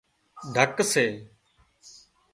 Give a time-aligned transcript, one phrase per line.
[0.55, 1.05] ڍڪ سي